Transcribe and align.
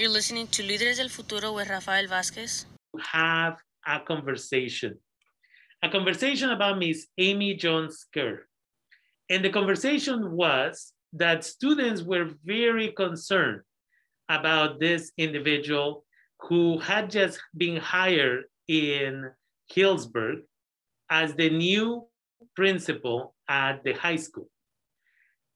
You're 0.00 0.08
listening 0.08 0.46
to 0.52 0.62
Líderes 0.62 0.96
del 0.96 1.10
Futuro 1.10 1.52
with 1.52 1.68
Rafael 1.68 2.06
Vázquez. 2.06 2.64
Have 3.12 3.58
a 3.86 4.00
conversation, 4.00 4.98
a 5.82 5.90
conversation 5.90 6.48
about 6.48 6.78
Miss 6.78 7.06
Amy 7.18 7.52
Jones 7.52 8.06
Kerr. 8.14 8.46
And 9.28 9.44
the 9.44 9.50
conversation 9.50 10.32
was 10.32 10.94
that 11.12 11.44
students 11.44 12.00
were 12.00 12.30
very 12.46 12.92
concerned 12.92 13.60
about 14.30 14.80
this 14.80 15.12
individual 15.18 16.06
who 16.48 16.78
had 16.78 17.10
just 17.10 17.38
been 17.54 17.76
hired 17.76 18.44
in 18.68 19.30
Healdsburg 19.70 20.44
as 21.10 21.34
the 21.34 21.50
new 21.50 22.06
principal 22.56 23.34
at 23.50 23.84
the 23.84 23.92
high 23.92 24.16
school. 24.16 24.48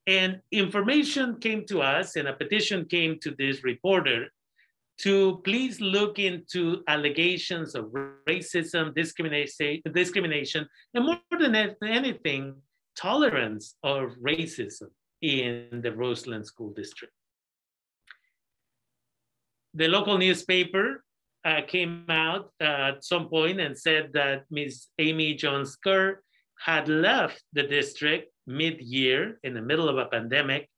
And 0.07 0.43
information 0.53 1.41
came 1.41 1.65
to 1.69 1.81
us, 1.81 2.17
and 2.17 2.29
a 2.29 2.35
petition 2.35 2.85
came 2.85 3.19
to 3.21 3.35
this 3.39 3.65
reporter 3.65 4.29
to 4.99 5.41
please 5.45 5.81
look 5.81 6.18
into 6.18 6.82
allegations 6.87 7.75
of 7.75 7.87
racism, 8.29 8.95
discrimination, 8.95 9.81
discrimination, 9.93 10.68
and 10.95 11.05
more 11.05 11.18
than 11.39 11.55
anything, 11.82 12.55
tolerance 12.96 13.75
of 13.82 14.11
racism 14.23 14.89
in 15.21 15.81
the 15.82 15.93
Roseland 15.93 16.46
School 16.46 16.71
District. 16.71 17.13
The 19.75 19.89
local 19.89 20.17
newspaper 20.18 21.03
uh, 21.45 21.63
came 21.67 22.07
out 22.09 22.53
uh, 22.61 22.93
at 22.95 23.04
some 23.04 23.29
point 23.29 23.61
and 23.61 23.76
said 23.76 24.11
that 24.13 24.45
Ms. 24.51 24.87
Amy 24.99 25.35
Jones 25.35 25.76
Kerr 25.76 26.23
had 26.59 26.89
left 26.89 27.43
the 27.53 27.65
district 27.65 28.32
mid-year 28.46 29.39
in 29.43 29.54
the 29.54 29.61
middle 29.61 29.89
of 29.89 29.99
a 29.99 30.07
pandemic. 30.07 30.68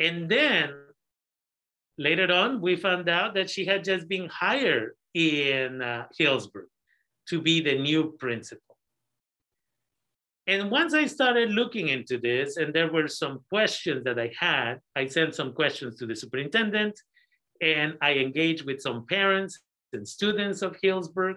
And 0.00 0.28
then 0.28 0.72
later 1.98 2.32
on, 2.32 2.60
we 2.60 2.76
found 2.76 3.08
out 3.08 3.34
that 3.34 3.50
she 3.50 3.64
had 3.64 3.84
just 3.84 4.08
been 4.08 4.28
hired 4.28 4.92
in 5.14 5.82
uh, 5.82 6.06
Healdsburg 6.18 6.68
to 7.28 7.42
be 7.42 7.60
the 7.60 7.78
new 7.78 8.14
principal. 8.18 8.62
And 10.46 10.70
once 10.70 10.94
I 10.94 11.04
started 11.04 11.50
looking 11.50 11.88
into 11.88 12.16
this, 12.16 12.56
and 12.56 12.72
there 12.72 12.90
were 12.90 13.08
some 13.08 13.40
questions 13.50 14.04
that 14.04 14.18
I 14.18 14.32
had, 14.38 14.76
I 14.96 15.06
sent 15.06 15.34
some 15.34 15.52
questions 15.52 15.98
to 15.98 16.06
the 16.06 16.16
superintendent, 16.16 16.98
and 17.60 17.98
I 18.00 18.14
engaged 18.14 18.64
with 18.64 18.80
some 18.80 19.04
parents 19.06 19.60
and 19.92 20.08
students 20.08 20.62
of 20.62 20.76
Healdsburg. 20.80 21.34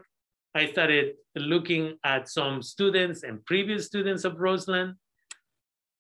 I 0.56 0.68
started 0.68 1.16
looking 1.36 1.98
at 2.06 2.30
some 2.30 2.62
students 2.62 3.24
and 3.24 3.44
previous 3.46 3.86
students 3.86 4.24
of 4.24 4.40
Roseland. 4.40 4.96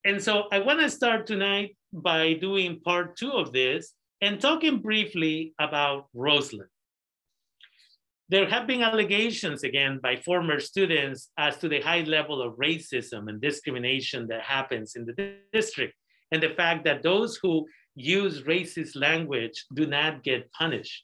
And 0.05 0.21
so 0.21 0.45
I 0.51 0.59
want 0.59 0.79
to 0.79 0.89
start 0.89 1.25
tonight 1.25 1.75
by 1.91 2.33
doing 2.33 2.79
part 2.79 3.17
two 3.17 3.31
of 3.31 3.51
this 3.51 3.93
and 4.21 4.39
talking 4.39 4.79
briefly 4.79 5.53
about 5.59 6.07
Roseland. 6.13 6.69
There 8.29 8.47
have 8.47 8.65
been 8.65 8.81
allegations 8.81 9.63
again 9.63 9.99
by 10.01 10.15
former 10.15 10.59
students 10.59 11.31
as 11.37 11.57
to 11.57 11.67
the 11.67 11.81
high 11.81 12.03
level 12.03 12.41
of 12.41 12.55
racism 12.55 13.27
and 13.27 13.41
discrimination 13.41 14.27
that 14.27 14.43
happens 14.43 14.95
in 14.95 15.05
the 15.05 15.35
district 15.51 15.95
and 16.31 16.41
the 16.41 16.51
fact 16.51 16.85
that 16.85 17.03
those 17.03 17.37
who 17.41 17.67
use 17.95 18.43
racist 18.43 18.95
language 18.95 19.65
do 19.73 19.85
not 19.85 20.23
get 20.23 20.49
punished. 20.53 21.03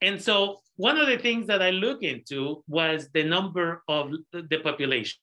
And 0.00 0.20
so 0.20 0.60
one 0.76 0.98
of 0.98 1.06
the 1.06 1.18
things 1.18 1.46
that 1.46 1.62
I 1.62 1.70
look 1.70 2.02
into 2.02 2.64
was 2.66 3.08
the 3.14 3.22
number 3.22 3.82
of 3.88 4.12
the 4.32 4.58
population. 4.62 5.18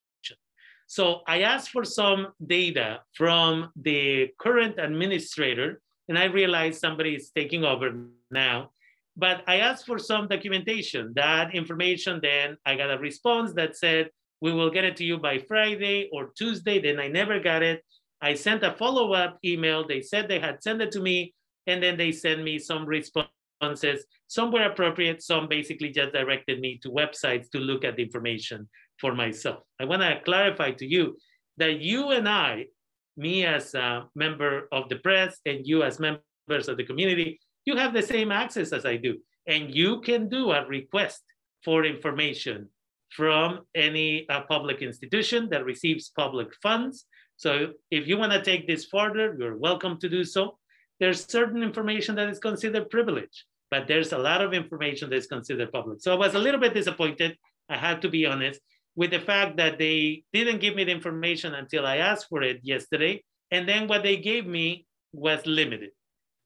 So 0.87 1.21
I 1.27 1.41
asked 1.41 1.71
for 1.71 1.83
some 1.83 2.27
data 2.45 2.99
from 3.13 3.71
the 3.75 4.29
current 4.39 4.75
administrator, 4.77 5.81
and 6.07 6.17
I 6.17 6.25
realized 6.25 6.79
somebody 6.79 7.15
is 7.15 7.31
taking 7.31 7.63
over 7.63 7.93
now. 8.31 8.71
But 9.17 9.43
I 9.47 9.57
asked 9.57 9.85
for 9.85 9.97
some 9.97 10.27
documentation. 10.27 11.13
That 11.15 11.55
information, 11.55 12.19
then 12.21 12.57
I 12.65 12.75
got 12.75 12.91
a 12.91 12.97
response 12.97 13.53
that 13.53 13.77
said, 13.77 14.09
we 14.41 14.51
will 14.51 14.69
get 14.69 14.83
it 14.83 14.97
to 14.97 15.05
you 15.05 15.17
by 15.17 15.39
Friday 15.39 16.09
or 16.11 16.31
Tuesday. 16.37 16.81
Then 16.81 16.99
I 16.99 17.07
never 17.07 17.39
got 17.39 17.63
it. 17.63 17.83
I 18.21 18.33
sent 18.33 18.63
a 18.63 18.73
follow 18.73 19.13
up 19.13 19.39
email. 19.43 19.87
They 19.87 20.01
said 20.01 20.27
they 20.27 20.39
had 20.39 20.61
sent 20.61 20.81
it 20.81 20.91
to 20.91 21.01
me, 21.01 21.33
and 21.67 21.81
then 21.81 21.97
they 21.97 22.11
sent 22.11 22.43
me 22.43 22.59
some 22.59 22.85
responses. 22.85 24.05
Some 24.27 24.51
were 24.51 24.63
appropriate, 24.63 25.23
some 25.23 25.47
basically 25.47 25.89
just 25.89 26.11
directed 26.11 26.59
me 26.59 26.79
to 26.83 26.89
websites 26.89 27.49
to 27.51 27.59
look 27.59 27.85
at 27.85 27.95
the 27.95 28.03
information 28.03 28.67
for 28.99 29.15
myself. 29.15 29.63
I 29.79 29.85
want 29.85 30.01
to 30.01 30.19
clarify 30.23 30.71
to 30.71 30.85
you 30.85 31.17
that 31.57 31.79
you 31.79 32.11
and 32.11 32.27
I, 32.27 32.65
me 33.17 33.45
as 33.45 33.73
a 33.73 34.07
member 34.15 34.67
of 34.71 34.89
the 34.89 34.97
press, 34.97 35.39
and 35.45 35.65
you 35.65 35.83
as 35.83 35.99
members 35.99 36.67
of 36.67 36.77
the 36.77 36.83
community, 36.83 37.39
you 37.65 37.75
have 37.75 37.93
the 37.93 38.01
same 38.01 38.31
access 38.31 38.71
as 38.71 38.85
I 38.85 38.97
do. 38.97 39.17
And 39.47 39.73
you 39.73 40.01
can 40.01 40.29
do 40.29 40.51
a 40.51 40.65
request 40.65 41.21
for 41.63 41.85
information 41.85 42.69
from 43.09 43.61
any 43.75 44.27
uh, 44.29 44.41
public 44.41 44.81
institution 44.81 45.49
that 45.49 45.65
receives 45.65 46.09
public 46.09 46.49
funds. 46.61 47.05
So 47.37 47.73
if 47.91 48.07
you 48.07 48.17
want 48.17 48.33
to 48.33 48.41
take 48.43 48.67
this 48.67 48.85
further, 48.85 49.35
you're 49.37 49.57
welcome 49.57 49.97
to 49.99 50.09
do 50.09 50.23
so. 50.23 50.57
There's 50.99 51.25
certain 51.25 51.63
information 51.63 52.15
that 52.15 52.29
is 52.29 52.39
considered 52.39 52.89
privilege, 52.89 53.45
but 53.69 53.87
there's 53.87 54.13
a 54.13 54.17
lot 54.17 54.41
of 54.41 54.53
information 54.53 55.09
that 55.09 55.17
is 55.17 55.27
considered 55.27 55.71
public. 55.71 56.01
So 56.01 56.13
I 56.13 56.15
was 56.15 56.35
a 56.35 56.39
little 56.39 56.59
bit 56.59 56.73
disappointed, 56.73 57.37
I 57.69 57.77
had 57.77 58.01
to 58.03 58.09
be 58.09 58.25
honest, 58.25 58.61
with 58.95 59.11
the 59.11 59.19
fact 59.19 59.57
that 59.57 59.77
they 59.77 60.23
didn't 60.33 60.59
give 60.59 60.75
me 60.75 60.83
the 60.83 60.91
information 60.91 61.53
until 61.53 61.85
I 61.85 61.97
asked 61.97 62.27
for 62.29 62.41
it 62.43 62.59
yesterday. 62.63 63.23
And 63.51 63.67
then 63.67 63.87
what 63.87 64.03
they 64.03 64.17
gave 64.17 64.45
me 64.47 64.85
was 65.13 65.45
limited. 65.45 65.91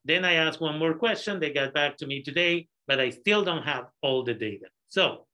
Then 0.06 0.26
I 0.26 0.34
asked 0.34 0.62
one 0.62 0.80
more 0.80 0.94
question. 0.94 1.40
They 1.40 1.52
got 1.52 1.74
back 1.74 1.98
to 1.98 2.08
me 2.08 2.22
today, 2.24 2.68
but 2.88 3.00
I 3.00 3.10
still 3.12 3.44
don't 3.44 3.64
have 3.64 3.86
all 4.02 4.24
the 4.24 4.34
data. 4.34 4.66
So 4.88 5.28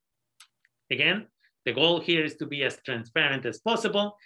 again, 0.92 1.28
the 1.66 1.74
goal 1.74 2.00
here 2.00 2.24
is 2.24 2.36
to 2.38 2.46
be 2.46 2.64
as 2.64 2.78
transparent 2.86 3.46
as 3.46 3.60
possible. 3.60 4.18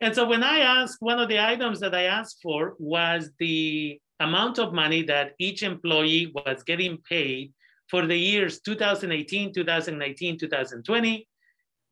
And 0.00 0.14
so 0.14 0.26
when 0.26 0.42
I 0.42 0.60
asked, 0.60 0.96
one 1.00 1.18
of 1.18 1.28
the 1.28 1.38
items 1.38 1.80
that 1.80 1.94
I 1.94 2.04
asked 2.04 2.38
for 2.42 2.74
was 2.78 3.30
the 3.38 4.00
amount 4.18 4.58
of 4.58 4.72
money 4.72 5.02
that 5.04 5.34
each 5.38 5.62
employee 5.62 6.32
was 6.34 6.62
getting 6.62 6.98
paid 7.08 7.52
for 7.88 8.06
the 8.06 8.16
years 8.16 8.60
2018, 8.60 9.52
2019, 9.52 10.38
2020. 10.38 11.26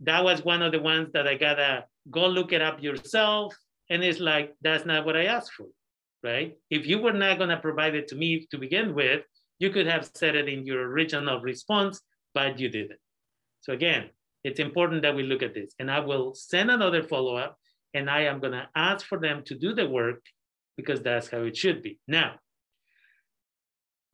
That 0.01 0.25
was 0.25 0.45
one 0.45 0.63
of 0.63 0.73
the 0.73 0.81
ones 0.81 1.11
that 1.13 1.27
I 1.27 1.35
gotta 1.37 1.85
go 2.11 2.27
look 2.27 2.53
it 2.53 2.63
up 2.63 2.83
yourself. 2.83 3.57
And 3.91 4.05
it's 4.05 4.21
like, 4.21 4.55
that's 4.61 4.87
not 4.87 5.05
what 5.05 5.17
I 5.17 5.25
asked 5.25 5.53
for 5.55 5.67
right? 6.23 6.57
If 6.71 6.87
you 6.87 6.99
were 6.99 7.13
not 7.13 7.39
to 7.39 7.57
provide 7.59 7.95
it 7.95 8.09
to 8.09 8.17
me 8.17 8.47
to 8.51 8.59
begin 8.59 8.95
with, 8.95 9.23
you 9.59 9.71
could 9.71 9.87
have 9.87 10.11
said 10.15 10.37
it 10.37 10.49
in 10.49 10.67
your 10.67 10.89
original 10.89 11.41
response, 11.41 12.01
but 12.35 12.59
you 12.59 12.69
didn't. 12.69 13.01
So 13.61 13.73
again, 13.73 14.11
it's 14.45 14.61
important 14.61 15.03
that 15.03 15.17
we 15.17 15.25
look 15.25 15.43
at 15.43 15.55
this. 15.55 15.75
And 15.79 15.91
I 15.91 16.01
will 16.01 16.35
send 16.35 16.71
another 16.71 17.03
follow-up 17.03 17.57
and 17.95 18.09
I 18.09 18.23
am 18.23 18.41
to 18.41 18.69
ask 18.75 19.07
for 19.07 19.19
them 19.19 19.43
to 19.47 19.55
do 19.55 19.75
the 19.75 19.89
work 19.89 20.23
because 20.77 21.03
that's 21.03 21.29
how 21.29 21.39
it 21.39 21.57
should 21.57 21.83
be. 21.83 21.99
Now, 22.07 22.37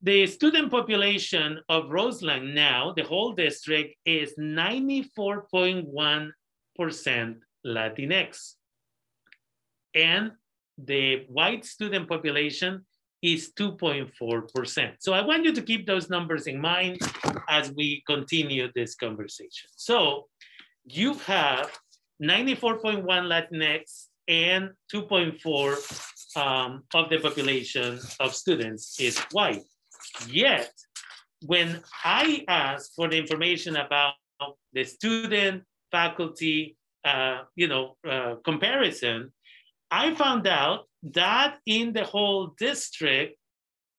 the 0.04 0.26
student 0.26 0.70
population 0.70 1.60
of 1.70 1.88
Roseland 1.88 2.54
now, 2.54 2.92
the 2.94 3.04
whole 3.04 3.32
district, 3.32 3.96
is 4.04 4.34
94.1% 4.38 7.36
Latinx. 7.66 8.52
And 9.94 10.32
the 10.76 11.24
white 11.28 11.64
student 11.64 12.06
population 12.06 12.84
is 13.22 13.52
2.4%. 13.58 14.92
So 14.98 15.14
I 15.14 15.22
want 15.22 15.44
you 15.44 15.54
to 15.54 15.62
keep 15.62 15.86
those 15.86 16.10
numbers 16.10 16.46
in 16.46 16.60
mind 16.60 16.98
as 17.48 17.72
we 17.72 18.02
continue 18.06 18.70
this 18.74 18.94
conversation. 18.94 19.70
So 19.74 20.26
you 20.84 21.14
have 21.14 21.70
94.1 22.22 23.06
Latinx 23.06 24.08
and 24.28 24.68
2.4 24.92 26.36
um, 26.36 26.82
of 26.92 27.08
the 27.08 27.20
population 27.20 27.98
of 28.20 28.34
students 28.34 29.00
is 29.00 29.18
white. 29.32 29.62
Yet, 30.28 30.72
when 31.46 31.82
I 32.04 32.44
ask 32.48 32.94
for 32.94 33.08
the 33.08 33.18
information 33.18 33.76
about 33.76 34.14
the 34.72 34.84
student 34.84 35.64
faculty, 35.90 36.76
uh, 37.04 37.42
you 37.54 37.68
know, 37.68 37.96
uh, 38.08 38.36
comparison, 38.44 39.32
I 39.90 40.14
found 40.14 40.46
out 40.46 40.88
that 41.12 41.58
in 41.66 41.92
the 41.92 42.04
whole 42.04 42.54
district, 42.58 43.36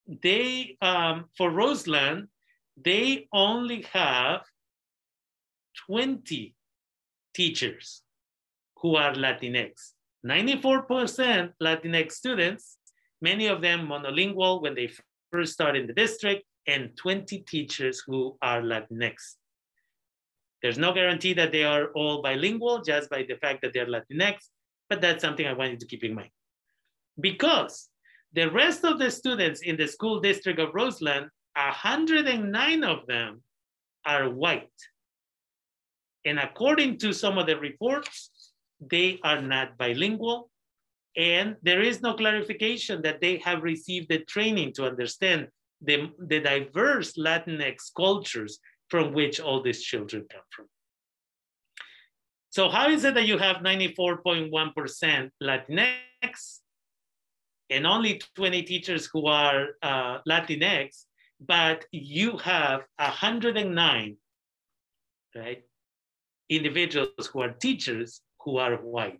they, 0.07 0.77
um, 0.81 1.25
for 1.37 1.49
Roseland, 1.49 2.27
they 2.77 3.27
only 3.31 3.83
have 3.93 4.41
20 5.87 6.53
teachers 7.33 8.01
who 8.81 8.95
are 8.95 9.13
Latinx. 9.13 9.93
94% 10.25 11.53
Latinx 11.61 12.11
students, 12.11 12.77
many 13.21 13.47
of 13.47 13.61
them 13.61 13.87
monolingual 13.87 14.61
when 14.61 14.75
they 14.75 14.89
first 15.35 15.53
start 15.53 15.75
in 15.75 15.85
the 15.87 15.93
district, 15.93 16.43
and 16.65 16.95
20 16.97 17.39
teachers 17.39 18.01
who 18.07 18.37
are 18.41 18.61
Latinx. 18.61 19.15
There's 20.61 20.77
no 20.77 20.93
guarantee 20.93 21.33
that 21.33 21.51
they 21.51 21.63
are 21.63 21.87
all 21.97 22.21
bilingual 22.21 22.81
just 22.81 23.09
by 23.09 23.23
the 23.27 23.35
fact 23.35 23.61
that 23.61 23.73
they're 23.73 23.93
Latinx, 23.95 24.35
but 24.89 25.01
that's 25.01 25.21
something 25.21 25.45
I 25.45 25.53
wanted 25.53 25.79
to 25.81 25.87
keep 25.87 26.03
in 26.03 26.15
mind. 26.15 26.31
Because 27.19 27.89
The 28.35 28.51
rest 28.51 28.83
of 28.83 28.99
the 28.99 29.09
students 29.09 29.61
in 29.61 29.77
the 29.77 29.87
school 29.87 30.19
district 30.19 30.59
of 30.59 30.75
Roseland, 30.75 31.29
109 31.55 32.83
of 32.83 33.07
them 33.07 33.41
are 34.05 34.29
white. 34.29 34.79
And 36.25 36.37
according 36.39 36.97
to 36.99 37.13
some 37.13 37.37
of 37.37 37.47
the 37.47 37.57
reports, 37.57 38.51
they 38.81 39.19
are 39.23 39.41
not 39.41 39.77
bilingual. 39.77 40.49
And 41.17 41.55
there 41.61 41.81
is 41.81 42.01
no 42.01 42.13
clarification 42.13 43.01
that 43.03 43.21
they 43.21 43.37
have 43.37 43.63
received 43.63 44.09
the 44.09 44.19
training 44.19 44.73
to 44.73 44.85
understand 44.85 45.47
the, 45.81 46.09
the 46.19 46.41
diverse 46.41 47.13
Latinx 47.13 47.93
cultures 47.95 48.59
from 48.89 49.13
which 49.13 49.39
all 49.39 49.61
these 49.61 49.81
children 49.81 50.25
come 50.29 50.41
from. 50.49 50.65
So 52.49 52.69
how 52.69 52.89
is 52.89 53.03
it 53.03 53.15
that 53.15 53.27
you 53.27 53.37
have 53.37 53.57
94.1% 53.57 55.29
Latinx 55.43 56.59
and 57.69 57.87
only 57.87 58.21
20 58.35 58.61
teachers 58.63 59.09
who 59.11 59.25
are 59.25 59.69
uh, 59.81 60.19
Latinx, 60.27 61.03
but 61.39 61.85
you 61.91 62.37
have 62.37 62.81
109, 62.97 64.17
right, 65.35 65.63
individuals 66.49 67.27
who 67.31 67.41
are 67.41 67.49
teachers 67.49 68.21
who 68.41 68.57
are 68.57 68.75
white? 68.75 69.19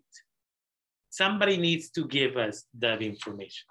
Somebody 1.22 1.56
needs 1.56 1.90
to 1.92 2.02
give 2.08 2.36
us 2.36 2.66
that 2.80 3.02
information. 3.02 3.66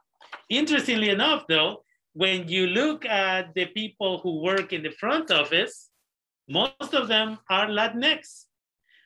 Interestingly 0.49 1.11
enough, 1.11 1.43
though, 1.47 1.85
when 2.15 2.49
you 2.49 2.67
look 2.69 3.05
at 3.05 3.55
the 3.55 3.67
people 3.67 4.19
who 4.23 4.41
work 4.41 4.73
in 4.73 4.83
the 4.83 4.95
front 5.03 5.31
office, 5.31 5.91
most 6.49 6.95
of 6.95 7.09
them 7.09 7.39
are 7.51 7.67
Latinx. 7.67 8.47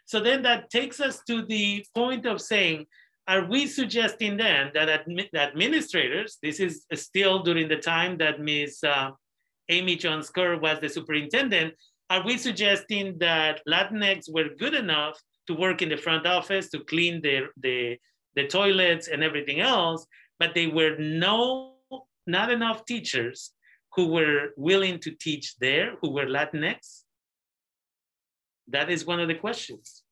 So 0.04 0.20
then 0.20 0.42
that 0.42 0.70
takes 0.70 1.00
us 1.00 1.20
to 1.26 1.44
the 1.44 1.84
point 1.94 2.26
of 2.26 2.40
saying, 2.40 2.86
are 3.26 3.44
we 3.44 3.66
suggesting 3.66 4.36
then 4.36 4.70
that 4.72 4.88
admi 4.88 5.28
administrators, 5.34 6.38
this 6.42 6.60
is 6.60 6.86
still 6.94 7.42
during 7.42 7.68
the 7.68 7.82
time 7.94 8.18
that 8.18 8.40
Ms. 8.40 8.78
Uh, 8.84 9.10
Amy 9.68 9.96
Jones 9.96 10.30
Kerr 10.30 10.58
was 10.58 10.78
the 10.80 10.88
superintendent, 10.88 11.74
are 12.08 12.24
we 12.24 12.38
suggesting 12.38 13.18
that 13.18 13.60
Latinx 13.68 14.32
were 14.32 14.50
good 14.58 14.74
enough 14.74 15.20
to 15.48 15.54
work 15.54 15.82
in 15.82 15.88
the 15.88 15.96
front 15.96 16.24
office, 16.26 16.70
to 16.70 16.78
clean 16.84 17.20
the, 17.20 17.48
the, 17.56 17.98
the 18.38 18.46
toilets 18.46 19.08
and 19.08 19.22
everything 19.22 19.60
else, 19.60 20.06
but 20.38 20.54
they 20.54 20.68
were 20.68 20.96
no, 20.98 21.74
not 22.26 22.52
enough 22.52 22.84
teachers 22.84 23.52
who 23.94 24.06
were 24.06 24.50
willing 24.56 25.00
to 25.00 25.10
teach 25.10 25.56
there, 25.58 25.96
who 26.00 26.10
were 26.12 26.26
Latinx? 26.26 27.02
That 28.68 28.90
is 28.90 29.04
one 29.04 29.18
of 29.18 29.28
the 29.28 29.34
questions. 29.34 30.04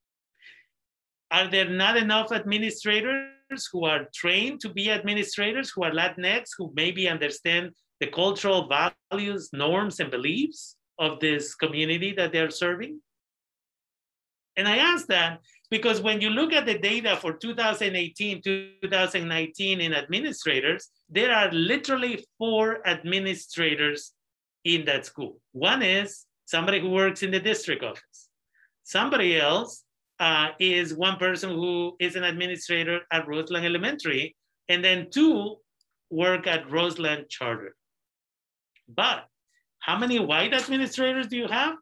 Are 1.30 1.48
there 1.48 1.68
not 1.68 1.96
enough 1.96 2.32
administrators 2.32 3.68
who 3.72 3.84
are 3.84 4.08
trained 4.12 4.60
to 4.60 4.70
be 4.70 4.90
administrators, 4.90 5.70
who 5.70 5.84
are 5.84 5.92
Latinx, 5.92 6.50
who 6.58 6.72
maybe 6.74 7.08
understand 7.08 7.70
the 8.00 8.08
cultural 8.08 8.68
values, 8.68 9.50
norms, 9.52 10.00
and 10.00 10.10
beliefs 10.10 10.76
of 10.98 11.20
this 11.20 11.54
community 11.54 12.12
that 12.14 12.32
they're 12.32 12.50
serving? 12.50 13.00
And 14.56 14.66
I 14.66 14.78
ask 14.78 15.06
that 15.08 15.40
because 15.70 16.00
when 16.00 16.20
you 16.20 16.30
look 16.30 16.52
at 16.52 16.66
the 16.66 16.78
data 16.78 17.16
for 17.16 17.32
2018, 17.32 18.42
2019 18.42 19.80
in 19.80 19.94
administrators, 19.94 20.90
there 21.08 21.34
are 21.34 21.50
literally 21.52 22.24
four 22.38 22.86
administrators 22.86 24.12
in 24.64 24.84
that 24.84 25.06
school. 25.06 25.40
One 25.52 25.82
is 25.82 26.24
somebody 26.44 26.80
who 26.80 26.90
works 26.90 27.22
in 27.22 27.30
the 27.30 27.40
district 27.40 27.82
office. 27.82 28.28
Somebody 28.84 29.38
else 29.38 29.84
uh, 30.20 30.48
is 30.58 30.94
one 30.94 31.16
person 31.16 31.50
who 31.50 31.96
is 32.00 32.16
an 32.16 32.24
administrator 32.24 33.00
at 33.12 33.26
Roseland 33.26 33.66
Elementary, 33.66 34.36
and 34.68 34.84
then 34.84 35.08
two 35.10 35.56
work 36.10 36.46
at 36.46 36.70
Roseland 36.70 37.26
Charter. 37.28 37.74
But 38.88 39.26
how 39.80 39.98
many 39.98 40.18
white 40.18 40.54
administrators 40.54 41.26
do 41.26 41.36
you 41.36 41.48
have? 41.48 41.74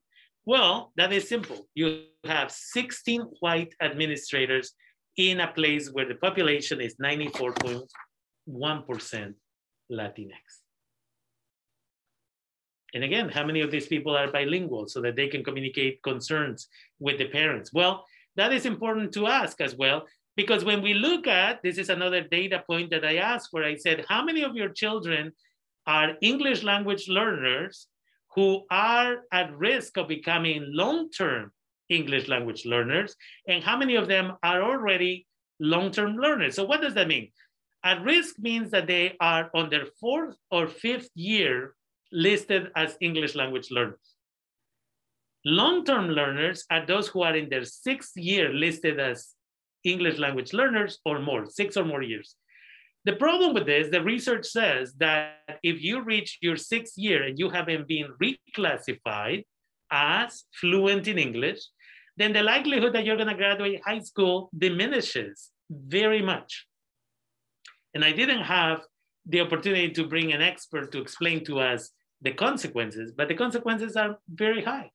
Well, 0.47 0.93
that 0.97 1.13
is 1.13 1.29
simple. 1.29 1.69
You 1.75 2.05
have 2.25 2.51
16 2.51 3.21
white 3.41 3.75
administrators 3.81 4.73
in 5.17 5.41
a 5.41 5.53
place 5.53 5.91
where 5.91 6.07
the 6.07 6.17
population 6.17 6.81
is 6.81 6.97
94.1% 6.97 9.35
Latinx. 9.91 10.31
And 12.95 13.05
again, 13.05 13.29
how 13.29 13.45
many 13.45 13.61
of 13.61 13.71
these 13.71 13.87
people 13.87 14.17
are 14.17 14.31
bilingual 14.31 14.87
so 14.87 15.01
that 15.01 15.17
they 15.17 15.29
can 15.29 15.43
communicate 15.43 16.03
concerns 16.03 16.69
with 17.01 17.19
the 17.19 17.29
parents? 17.29 17.73
Well, 17.73 18.05
that 18.37 18.53
is 18.53 18.67
important 18.67 19.13
to 19.15 19.27
ask 19.27 19.61
as 19.61 19.75
well, 19.75 20.07
because 20.37 20.65
when 20.65 20.83
we 20.83 20.95
look 20.95 21.27
at, 21.27 21.63
this 21.63 21.79
is 21.79 21.89
another 21.89 22.21
data 22.21 22.63
point 22.67 22.91
that 22.91 23.05
I 23.05 23.17
asked 23.17 23.49
where 23.53 23.65
I 23.65 23.77
said, 23.77 24.05
how 24.09 24.25
many 24.25 24.43
of 24.43 24.55
your 24.55 24.69
children 24.69 25.33
are 25.87 26.17
English 26.23 26.63
language 26.63 27.09
learners 27.09 27.89
who 28.35 28.65
are 28.71 29.23
at 29.33 29.57
risk 29.57 29.97
of 29.97 30.09
becoming 30.09 30.65
long-term 30.69 31.53
English 31.89 32.29
language 32.29 32.65
learners? 32.65 33.15
And 33.49 33.63
how 33.63 33.77
many 33.77 33.97
of 33.97 34.09
them 34.09 34.33
are 34.43 34.63
already 34.63 35.27
long-term 35.61 36.17
learners? 36.17 36.57
So 36.57 36.65
what 36.65 36.81
does 36.81 36.95
that 36.95 37.09
mean? 37.09 37.31
At 37.85 38.03
risk 38.03 38.39
means 38.39 38.71
that 38.71 38.87
they 38.87 39.17
are 39.21 39.51
on 39.55 39.69
their 39.71 39.87
fourth 40.01 40.37
or 40.51 40.67
fifth 40.67 41.11
year 41.15 41.75
listed 42.13 42.71
as 42.77 42.97
English 43.01 43.35
language 43.35 43.71
learners. 43.71 44.17
Long-term 45.45 46.09
learners 46.09 46.65
are 46.71 46.87
those 46.87 47.09
who 47.09 47.23
are 47.23 47.37
in 47.37 47.51
their 47.51 47.65
sixth 47.65 48.17
year 48.17 48.53
listed 48.53 48.99
as 48.99 49.35
English 49.85 50.19
language 50.19 50.55
learners 50.55 50.99
or 51.05 51.19
more, 51.19 51.45
six 51.45 51.77
or 51.77 51.85
more 51.85 52.03
years. 52.03 52.37
The 53.05 53.17
problem 53.17 53.53
with 53.53 53.67
this, 53.67 53.91
the 53.91 54.03
research 54.03 54.47
says 54.47 54.95
that 54.95 55.59
if 55.63 55.83
you 55.83 56.03
reach 56.03 56.39
your 56.41 56.57
sixth 56.57 56.95
year 56.97 57.25
and 57.25 57.39
you 57.39 57.51
haven't 57.51 57.87
been 57.87 58.09
reclassified 58.23 59.45
as 59.91 60.45
fluent 60.59 61.07
in 61.07 61.19
English, 61.19 61.61
then 62.17 62.33
the 62.33 62.43
likelihood 62.43 62.95
that 62.95 63.05
you're 63.05 63.17
gonna 63.17 63.37
graduate 63.37 63.83
high 63.85 64.01
school 64.01 64.49
diminishes 64.57 65.51
very 65.71 66.23
much. 66.23 66.67
And 67.95 68.05
I 68.05 68.13
didn't 68.13 68.43
have 68.43 68.81
the 69.27 69.41
opportunity 69.41 69.91
to 69.91 70.07
bring 70.07 70.33
an 70.33 70.43
expert 70.43 70.91
to 70.93 71.01
explain 71.01 71.45
to 71.45 71.61
us 71.61 71.91
the 72.23 72.33
consequences, 72.33 73.13
but 73.17 73.29
the 73.29 73.35
consequences 73.35 73.97
are 73.97 74.19
very 74.29 74.65
high. 74.65 74.91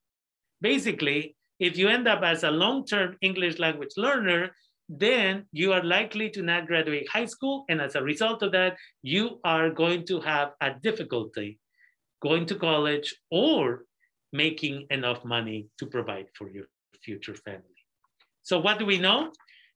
Basically, 0.62 1.36
if 1.60 1.78
you 1.78 1.88
end 1.90 2.08
up 2.08 2.24
as 2.24 2.44
a 2.44 2.52
long-term 2.52 3.18
English 3.22 3.60
language 3.60 3.94
learner, 3.98 4.52
then 4.90 5.46
you 5.52 5.72
are 5.72 5.84
likely 5.84 6.32
to 6.32 6.42
not 6.42 6.66
graduate 6.66 7.08
high 7.08 7.26
school. 7.26 7.64
And 7.70 7.80
as 7.80 7.96
a 7.96 8.04
result 8.04 8.42
of 8.42 8.52
that, 8.54 8.76
you 9.04 9.40
are 9.44 9.70
going 9.70 10.06
to 10.08 10.20
have 10.22 10.54
a 10.60 10.72
difficulty 10.74 11.60
going 12.22 12.46
to 12.48 12.56
college 12.56 13.16
or 13.32 13.86
making 14.34 14.88
enough 14.90 15.24
money 15.24 15.68
to 15.78 15.86
provide 15.86 16.26
for 16.36 16.50
your 16.50 16.66
future 17.04 17.36
family. 17.36 17.64
So 18.42 18.60
what 18.60 18.80
do 18.80 18.86
we 18.86 18.98
know? 18.98 19.31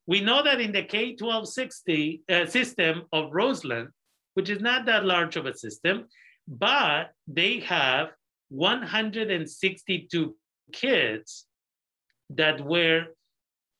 We 0.08 0.20
know 0.20 0.44
that 0.44 0.60
in 0.60 0.72
the 0.72 0.84
K-1260 0.84 2.22
uh, 2.30 2.46
system 2.48 3.04
of 3.14 3.32
Roseland, 3.32 3.90
which 4.34 4.50
is 4.50 4.60
not 4.60 4.86
that 4.88 5.06
large 5.06 5.38
of 5.38 5.46
a 5.46 5.56
system, 5.56 6.08
but 6.48 7.12
they 7.28 7.60
have 7.60 8.10
162 8.50 10.36
kids 10.74 11.46
that 12.32 12.66
were 12.66 13.06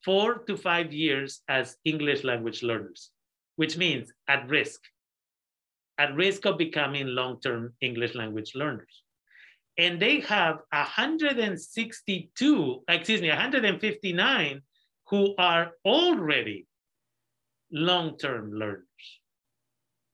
four 0.04 0.38
to 0.46 0.56
five 0.56 0.92
years 0.92 1.40
as 1.48 1.76
English 1.84 2.22
language 2.24 2.62
learners, 2.62 3.10
which 3.56 3.76
means 3.76 4.12
at 4.28 4.48
risk, 4.48 4.80
at 5.98 6.14
risk 6.14 6.46
of 6.46 6.58
becoming 6.58 7.06
long-term 7.06 7.74
English 7.80 8.14
language 8.14 8.52
learners. 8.54 9.02
And 9.78 10.00
they 10.00 10.20
have 10.20 10.60
162, 10.70 12.84
excuse 12.88 13.20
me, 13.20 13.28
159 13.28 14.62
who 15.08 15.34
are 15.36 15.72
already 15.84 16.66
long-term 17.72 18.52
learners. 18.52 18.84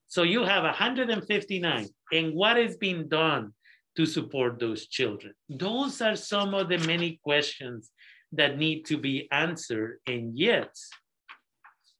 So 0.07 0.23
you 0.23 0.45
have 0.45 0.65
159, 0.65 1.89
and 2.13 2.35
what 2.35 2.59
is 2.59 2.77
being 2.77 3.09
done 3.09 3.53
to 3.97 4.07
support 4.07 4.59
those 4.59 4.87
children? 4.87 5.35
Those 5.49 6.01
are 6.01 6.17
some 6.17 6.55
of 6.55 6.69
the 6.69 6.79
many 6.79 7.21
questions 7.23 7.91
that 8.33 8.59
need 8.59 8.85
to 8.87 8.97
be 8.97 9.29
answered, 9.33 9.99
and 10.07 10.39
yet, 10.39 10.75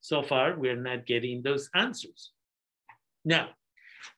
so 0.01 0.23
far, 0.23 0.57
we're 0.57 0.77
not 0.77 1.07
getting 1.07 1.43
those 1.43 1.69
answers. 1.75 2.33
Now, 3.25 3.51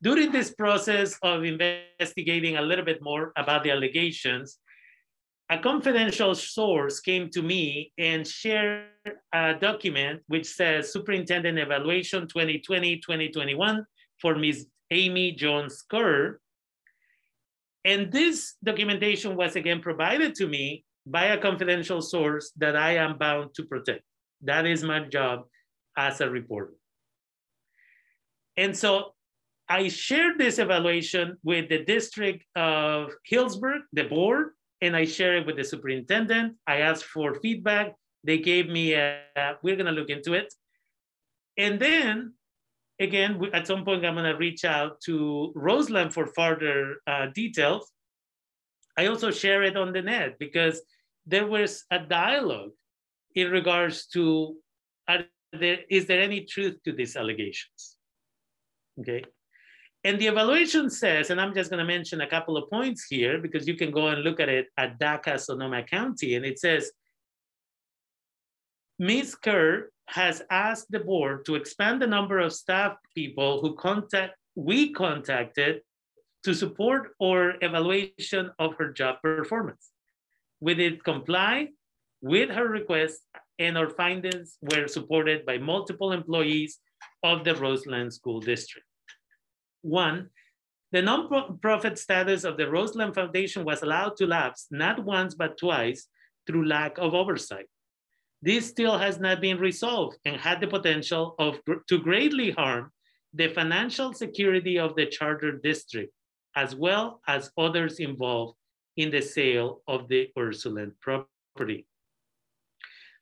during 0.02 0.30
this 0.30 0.54
process 0.54 1.18
of 1.22 1.44
investigating 1.44 2.56
a 2.56 2.62
little 2.62 2.84
bit 2.84 3.02
more 3.02 3.32
about 3.36 3.64
the 3.64 3.70
allegations, 3.70 4.58
a 5.50 5.58
confidential 5.58 6.34
source 6.34 7.00
came 7.00 7.28
to 7.30 7.42
me 7.42 7.92
and 7.98 8.26
shared 8.26 8.86
a 9.34 9.54
document 9.54 10.22
which 10.28 10.46
says 10.46 10.92
Superintendent 10.92 11.58
Evaluation 11.58 12.26
2020-2021 12.26 13.84
for 14.20 14.34
Ms. 14.36 14.66
Amy 14.90 15.32
Jones 15.32 15.82
Kerr, 15.90 16.38
and 17.84 18.12
this 18.12 18.54
documentation 18.62 19.36
was 19.36 19.56
again 19.56 19.80
provided 19.80 20.34
to 20.36 20.46
me 20.46 20.84
by 21.06 21.26
a 21.26 21.38
confidential 21.38 22.00
source 22.00 22.52
that 22.56 22.76
I 22.76 22.96
am 22.96 23.18
bound 23.18 23.54
to 23.54 23.64
protect. 23.64 24.02
That 24.42 24.66
is 24.66 24.82
my 24.82 25.00
job 25.00 25.44
as 25.96 26.20
a 26.20 26.28
reporter. 26.28 26.74
And 28.56 28.76
so 28.76 29.14
I 29.68 29.88
shared 29.88 30.38
this 30.38 30.58
evaluation 30.58 31.38
with 31.42 31.68
the 31.68 31.84
district 31.84 32.44
of 32.56 33.10
Healdsburg, 33.30 33.80
the 33.92 34.04
board, 34.04 34.50
and 34.80 34.96
I 34.96 35.04
shared 35.04 35.42
it 35.42 35.46
with 35.46 35.56
the 35.56 35.64
superintendent. 35.64 36.56
I 36.66 36.78
asked 36.78 37.04
for 37.04 37.34
feedback. 37.40 37.94
They 38.24 38.38
gave 38.38 38.68
me 38.68 38.94
a, 38.94 39.20
we're 39.62 39.76
gonna 39.76 39.92
look 39.92 40.10
into 40.10 40.34
it. 40.34 40.52
And 41.56 41.80
then 41.80 42.34
again, 43.00 43.40
at 43.52 43.66
some 43.66 43.84
point, 43.84 44.04
I'm 44.04 44.16
gonna 44.16 44.36
reach 44.36 44.64
out 44.64 45.00
to 45.02 45.52
Roseland 45.54 46.12
for 46.12 46.26
further 46.26 46.96
uh, 47.06 47.26
details. 47.34 47.91
I 48.96 49.06
also 49.06 49.30
share 49.30 49.62
it 49.62 49.76
on 49.76 49.92
the 49.92 50.02
net 50.02 50.38
because 50.38 50.82
there 51.26 51.46
was 51.46 51.84
a 51.90 51.98
dialogue 51.98 52.72
in 53.34 53.50
regards 53.50 54.06
to, 54.08 54.56
there, 55.52 55.78
is 55.88 56.06
there 56.06 56.20
any 56.20 56.44
truth 56.44 56.76
to 56.84 56.92
these 56.92 57.16
allegations? 57.16 57.96
Okay. 59.00 59.24
And 60.04 60.18
the 60.18 60.26
evaluation 60.26 60.90
says, 60.90 61.30
and 61.30 61.40
I'm 61.40 61.54
just 61.54 61.70
going 61.70 61.78
to 61.78 61.86
mention 61.86 62.20
a 62.20 62.26
couple 62.26 62.56
of 62.56 62.68
points 62.68 63.06
here 63.08 63.38
because 63.38 63.68
you 63.68 63.76
can 63.76 63.92
go 63.92 64.08
and 64.08 64.22
look 64.22 64.40
at 64.40 64.48
it 64.48 64.66
at 64.76 64.98
DACA 64.98 65.38
Sonoma 65.38 65.84
County, 65.84 66.34
and 66.34 66.44
it 66.44 66.58
says 66.58 66.90
Ms. 68.98 69.36
Kerr 69.36 69.90
has 70.08 70.42
asked 70.50 70.90
the 70.90 70.98
board 70.98 71.44
to 71.46 71.54
expand 71.54 72.02
the 72.02 72.06
number 72.06 72.40
of 72.40 72.52
staff 72.52 72.96
people 73.14 73.60
who 73.60 73.74
contact 73.76 74.34
we 74.54 74.92
contacted 74.92 75.80
to 76.44 76.54
support 76.54 77.12
or 77.18 77.54
evaluation 77.60 78.50
of 78.58 78.74
her 78.78 78.92
job 78.92 79.22
performance. 79.22 79.90
With 80.60 80.80
it 80.80 81.04
comply 81.04 81.68
with 82.20 82.50
her 82.50 82.68
request 82.68 83.20
and 83.58 83.76
our 83.76 83.88
findings 83.88 84.58
were 84.62 84.88
supported 84.88 85.44
by 85.44 85.58
multiple 85.58 86.12
employees 86.12 86.78
of 87.22 87.44
the 87.44 87.54
Roseland 87.54 88.12
School 88.12 88.40
District. 88.40 88.86
One, 89.82 90.30
the 90.92 91.00
nonprofit 91.00 91.98
status 91.98 92.44
of 92.44 92.56
the 92.56 92.68
Roseland 92.68 93.14
Foundation 93.14 93.64
was 93.64 93.82
allowed 93.82 94.16
to 94.16 94.26
lapse 94.26 94.66
not 94.70 95.04
once 95.04 95.34
but 95.34 95.58
twice 95.58 96.06
through 96.46 96.66
lack 96.66 96.98
of 96.98 97.14
oversight. 97.14 97.66
This 98.42 98.66
still 98.66 98.98
has 98.98 99.20
not 99.20 99.40
been 99.40 99.58
resolved 99.58 100.18
and 100.24 100.36
had 100.36 100.60
the 100.60 100.66
potential 100.66 101.34
of 101.38 101.60
to 101.88 101.98
greatly 101.98 102.50
harm 102.50 102.90
the 103.32 103.48
financial 103.48 104.12
security 104.12 104.78
of 104.78 104.94
the 104.96 105.06
charter 105.06 105.52
district, 105.52 106.12
as 106.56 106.74
well 106.74 107.20
as 107.26 107.50
others 107.56 107.98
involved 107.98 108.56
in 108.96 109.10
the 109.10 109.22
sale 109.22 109.82
of 109.88 110.08
the 110.08 110.28
Ursuline 110.38 110.92
property. 111.00 111.86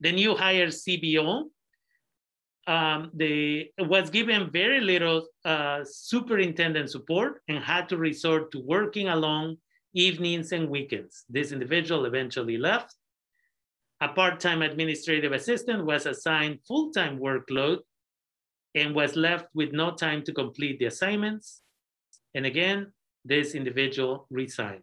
The 0.01 0.13
new 0.13 0.35
hire 0.35 0.69
CBO 0.69 1.45
um, 2.67 3.11
the, 3.15 3.71
was 3.79 4.11
given 4.11 4.51
very 4.51 4.81
little 4.81 5.27
uh, 5.45 5.85
superintendent 5.85 6.91
support 6.91 7.43
and 7.49 7.63
had 7.63 7.89
to 7.89 7.97
resort 7.97 8.51
to 8.53 8.61
working 8.61 9.09
along 9.09 9.57
evenings 9.95 10.53
and 10.53 10.69
weekends. 10.69 11.25
This 11.29 11.53
individual 11.53 12.05
eventually 12.05 12.57
left 12.57 12.95
a 14.01 14.09
part-time 14.09 14.63
administrative 14.63 15.33
assistant 15.33 15.85
was 15.85 16.07
assigned 16.07 16.61
full-time 16.67 17.19
workload 17.19 17.79
and 18.75 18.95
was 18.95 19.15
left 19.15 19.47
with 19.55 19.73
no 19.73 19.91
time 19.91 20.23
to 20.23 20.33
complete 20.33 20.79
the 20.79 20.87
assignments. 20.87 21.61
And 22.35 22.47
again, 22.47 22.93
this 23.25 23.55
individual 23.55 24.27
resigned. 24.31 24.83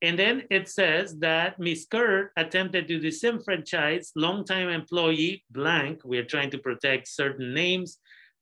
And 0.00 0.18
then 0.18 0.44
it 0.50 0.68
says 0.68 1.18
that 1.18 1.58
Ms. 1.58 1.86
Kerr 1.90 2.30
attempted 2.36 2.86
to 2.86 3.00
disenfranchise 3.00 4.10
longtime 4.14 4.68
employee 4.68 5.44
blank, 5.50 6.02
we 6.04 6.18
are 6.18 6.24
trying 6.24 6.50
to 6.50 6.58
protect 6.58 7.08
certain 7.08 7.52
names, 7.52 7.98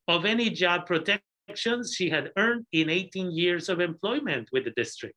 of 0.07 0.25
any 0.25 0.49
job 0.49 0.85
protections 0.85 1.93
she 1.95 2.09
had 2.09 2.31
earned 2.37 2.65
in 2.71 2.89
18 2.89 3.31
years 3.31 3.69
of 3.69 3.79
employment 3.79 4.49
with 4.51 4.65
the 4.65 4.71
district. 4.71 5.15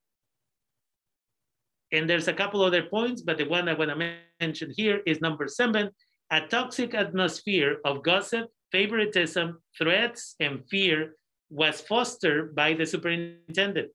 And 1.93 2.09
there's 2.09 2.29
a 2.29 2.33
couple 2.33 2.63
other 2.63 2.85
points, 2.85 3.21
but 3.21 3.37
the 3.37 3.45
one 3.45 3.69
I 3.69 3.75
want 3.75 3.91
to 3.91 4.17
mention 4.41 4.73
here 4.77 5.03
is 5.07 5.21
number 5.21 5.47
seven, 5.49 5.91
a 6.31 6.41
toxic 6.47 6.95
atmosphere 6.95 7.79
of 7.85 8.03
gossip, 8.03 8.49
favoritism, 8.73 9.61
threats, 9.77 10.37
and 10.41 10.63
fear 10.71 11.17
was 11.51 11.81
fostered 11.81 12.55
by 12.55 12.73
the 12.75 12.87
superintendent. 12.87 13.91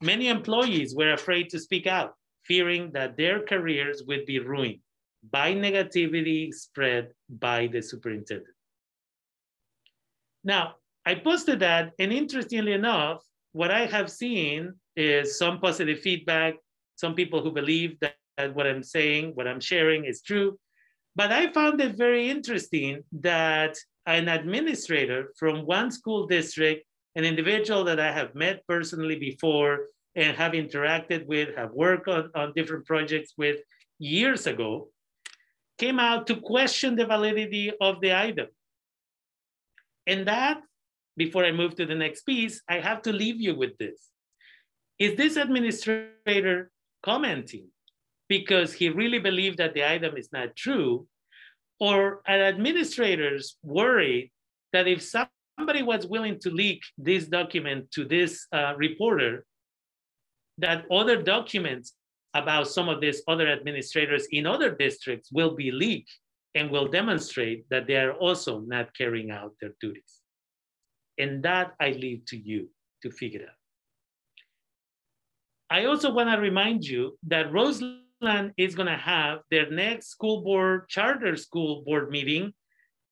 Many 0.00 0.28
employees 0.28 0.94
were 0.94 1.12
afraid 1.12 1.50
to 1.50 1.58
speak 1.58 1.86
out, 1.86 2.14
fearing 2.44 2.90
that 2.92 3.16
their 3.16 3.42
careers 3.42 4.02
would 4.06 4.24
be 4.26 4.38
ruined 4.38 4.78
by 5.30 5.52
negativity 5.54 6.52
spread 6.52 7.12
by 7.28 7.68
the 7.68 7.80
superintendent. 7.80 8.48
Now, 10.44 10.76
I 11.06 11.14
posted 11.16 11.60
that, 11.60 11.92
and 11.98 12.12
interestingly 12.12 12.72
enough, 12.72 13.22
what 13.52 13.70
I 13.70 13.86
have 13.86 14.10
seen 14.10 14.74
is 14.96 15.38
some 15.38 15.60
positive 15.60 16.00
feedback, 16.00 16.54
some 16.96 17.14
people 17.14 17.42
who 17.42 17.52
believe 17.52 17.98
that, 18.00 18.14
that 18.36 18.54
what 18.54 18.66
I'm 18.66 18.82
saying, 18.82 19.32
what 19.34 19.46
I'm 19.46 19.60
sharing 19.60 20.04
is 20.04 20.22
true. 20.22 20.58
But 21.14 21.30
I 21.30 21.52
found 21.52 21.80
it 21.80 21.96
very 21.96 22.30
interesting 22.30 23.02
that 23.20 23.76
an 24.06 24.28
administrator 24.28 25.32
from 25.38 25.66
one 25.66 25.90
school 25.90 26.26
district, 26.26 26.84
an 27.14 27.24
individual 27.24 27.84
that 27.84 28.00
I 28.00 28.12
have 28.12 28.34
met 28.34 28.66
personally 28.66 29.18
before 29.18 29.86
and 30.14 30.36
have 30.36 30.52
interacted 30.52 31.26
with, 31.26 31.56
have 31.56 31.72
worked 31.72 32.08
on, 32.08 32.30
on 32.34 32.52
different 32.54 32.86
projects 32.86 33.34
with 33.36 33.58
years 33.98 34.46
ago, 34.46 34.88
came 35.78 35.98
out 35.98 36.26
to 36.26 36.36
question 36.36 36.96
the 36.96 37.06
validity 37.06 37.72
of 37.80 38.00
the 38.00 38.14
item. 38.14 38.48
And 40.06 40.26
that, 40.26 40.60
before 41.16 41.44
I 41.44 41.52
move 41.52 41.76
to 41.76 41.86
the 41.86 41.94
next 41.94 42.22
piece, 42.22 42.62
I 42.68 42.80
have 42.80 43.02
to 43.02 43.12
leave 43.12 43.40
you 43.40 43.54
with 43.54 43.76
this. 43.78 44.08
Is 44.98 45.16
this 45.16 45.36
administrator 45.36 46.70
commenting 47.02 47.68
because 48.28 48.72
he 48.72 48.88
really 48.88 49.18
believed 49.18 49.58
that 49.58 49.74
the 49.74 49.86
item 49.88 50.16
is 50.16 50.30
not 50.32 50.56
true, 50.56 51.06
or 51.80 52.22
an 52.26 52.40
administrator's 52.40 53.56
worried 53.62 54.30
that 54.72 54.86
if 54.86 55.02
somebody 55.58 55.82
was 55.82 56.06
willing 56.06 56.38
to 56.40 56.50
leak 56.50 56.82
this 56.98 57.26
document 57.26 57.90
to 57.92 58.04
this 58.04 58.46
uh, 58.52 58.74
reporter, 58.76 59.44
that 60.58 60.84
other 60.90 61.22
documents 61.22 61.94
about 62.34 62.68
some 62.68 62.88
of 62.88 63.00
these 63.00 63.22
other 63.28 63.48
administrators 63.48 64.26
in 64.30 64.46
other 64.46 64.70
districts 64.74 65.30
will 65.32 65.54
be 65.54 65.70
leaked 65.70 66.12
and 66.54 66.70
will 66.70 66.88
demonstrate 66.88 67.68
that 67.70 67.86
they 67.86 67.96
are 67.96 68.12
also 68.12 68.60
not 68.60 68.94
carrying 68.96 69.30
out 69.30 69.52
their 69.60 69.72
duties. 69.80 70.20
And 71.18 71.42
that 71.42 71.72
I 71.80 71.90
leave 71.90 72.24
to 72.26 72.36
you 72.36 72.68
to 73.02 73.10
figure 73.10 73.42
out. 73.42 73.56
I 75.70 75.86
also 75.86 76.12
want 76.12 76.30
to 76.30 76.38
remind 76.38 76.84
you 76.84 77.18
that 77.28 77.52
Roseland 77.52 78.52
is 78.56 78.74
going 78.74 78.88
to 78.88 78.96
have 78.96 79.40
their 79.50 79.70
next 79.70 80.08
school 80.08 80.42
board, 80.42 80.88
charter 80.88 81.36
school 81.36 81.82
board 81.82 82.10
meeting, 82.10 82.52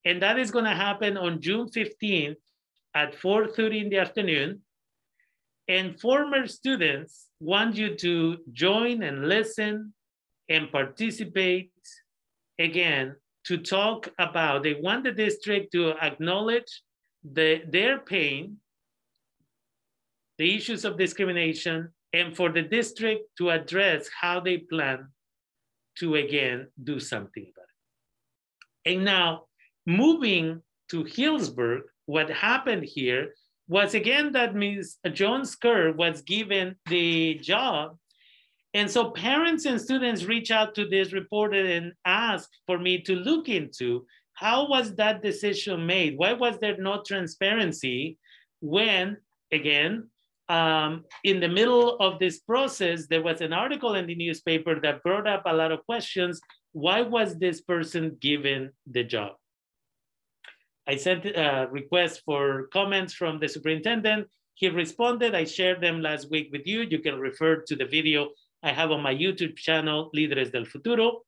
and 0.04 0.22
that 0.22 0.38
is 0.38 0.50
going 0.50 0.64
to 0.64 0.74
happen 0.74 1.16
on 1.16 1.40
June 1.40 1.68
15th 1.68 2.36
at 2.94 3.14
4.30 3.18 3.84
in 3.84 3.90
the 3.90 3.98
afternoon. 3.98 4.60
And 5.68 6.00
former 6.00 6.46
students 6.46 7.26
want 7.38 7.76
you 7.76 7.94
to 7.96 8.38
join 8.52 9.02
and 9.02 9.28
listen 9.28 9.92
and 10.48 10.72
participate 10.72 11.70
again 12.58 13.14
to 13.44 13.58
talk 13.58 14.08
about, 14.18 14.62
they 14.62 14.74
want 14.74 15.04
the 15.04 15.12
district 15.12 15.72
to 15.72 15.90
acknowledge 16.02 16.82
the, 17.22 17.62
their 17.68 17.98
pain, 17.98 18.56
the 20.38 20.56
issues 20.56 20.84
of 20.84 20.98
discrimination, 20.98 21.88
and 22.12 22.36
for 22.36 22.50
the 22.50 22.62
district 22.62 23.22
to 23.38 23.50
address 23.50 24.08
how 24.20 24.40
they 24.40 24.58
plan 24.58 25.08
to 25.98 26.16
again 26.16 26.66
do 26.82 26.98
something 26.98 27.44
about 27.44 27.66
it. 28.86 28.94
And 28.94 29.04
now 29.04 29.44
moving 29.90 30.62
to 30.90 31.04
Healdsburg, 31.04 31.80
what 32.06 32.30
happened 32.30 32.84
here 32.84 33.34
was 33.68 33.94
again 33.94 34.32
that 34.32 34.54
Ms. 34.54 34.96
Jones 35.12 35.54
Kerr 35.54 35.92
was 35.92 36.22
given 36.22 36.76
the 36.88 37.34
job. 37.34 37.96
And 38.74 38.90
so 38.90 39.10
parents 39.10 39.64
and 39.64 39.80
students 39.80 40.24
reach 40.24 40.50
out 40.50 40.74
to 40.74 40.88
this 40.88 41.12
reporter 41.12 41.64
and 41.64 41.92
ask 42.04 42.48
for 42.66 42.78
me 42.78 43.00
to 43.02 43.14
look 43.14 43.48
into 43.48 44.06
how 44.34 44.68
was 44.68 44.94
that 44.94 45.22
decision 45.22 45.86
made? 45.86 46.16
Why 46.16 46.32
was 46.32 46.58
there 46.58 46.76
no 46.78 47.02
transparency 47.02 48.18
when, 48.60 49.18
again, 49.52 50.08
um, 50.48 51.04
in 51.22 51.38
the 51.38 51.48
middle 51.48 51.96
of 51.98 52.18
this 52.18 52.40
process, 52.40 53.06
there 53.06 53.22
was 53.22 53.40
an 53.40 53.52
article 53.52 53.94
in 53.94 54.06
the 54.06 54.16
newspaper 54.16 54.80
that 54.80 55.02
brought 55.04 55.28
up 55.28 55.42
a 55.46 55.54
lot 55.54 55.70
of 55.70 55.86
questions. 55.86 56.40
Why 56.72 57.02
was 57.02 57.38
this 57.38 57.60
person 57.60 58.16
given 58.20 58.70
the 58.90 59.04
job? 59.04 59.34
I 60.90 60.96
sent 60.96 61.24
a 61.24 61.68
request 61.70 62.22
for 62.26 62.66
comments 62.72 63.14
from 63.14 63.38
the 63.38 63.48
superintendent. 63.48 64.26
He 64.54 64.68
responded. 64.68 65.36
I 65.36 65.44
shared 65.44 65.80
them 65.80 66.02
last 66.02 66.28
week 66.32 66.48
with 66.50 66.66
you. 66.66 66.80
You 66.80 66.98
can 66.98 67.16
refer 67.20 67.62
to 67.68 67.76
the 67.76 67.84
video 67.84 68.30
I 68.64 68.72
have 68.72 68.90
on 68.90 69.00
my 69.00 69.14
YouTube 69.14 69.56
channel, 69.56 70.10
Líderes 70.16 70.50
del 70.50 70.64
Futuro. 70.64 71.22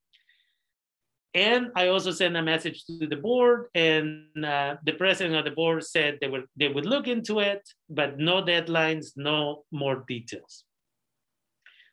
And 1.32 1.70
I 1.76 1.86
also 1.88 2.10
sent 2.10 2.36
a 2.36 2.42
message 2.42 2.84
to 2.86 3.06
the 3.06 3.20
board, 3.28 3.68
and 3.74 4.44
uh, 4.44 4.76
the 4.84 4.94
president 4.94 5.36
of 5.36 5.44
the 5.44 5.56
board 5.62 5.84
said 5.84 6.18
they 6.20 6.28
would 6.28 6.46
they 6.60 6.68
would 6.74 6.84
look 6.94 7.06
into 7.06 7.34
it, 7.38 7.62
but 7.88 8.18
no 8.18 8.42
deadlines, 8.42 9.12
no 9.16 9.62
more 9.70 10.04
details. 10.08 10.64